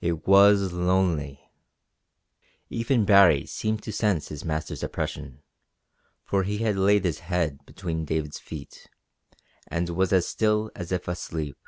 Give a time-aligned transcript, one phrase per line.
[0.00, 1.50] It was lonely.
[2.70, 5.42] Even Baree seemed to sense his master's oppression,
[6.24, 8.86] for he had laid his head between David's feet,
[9.66, 11.58] and was as still as if asleep.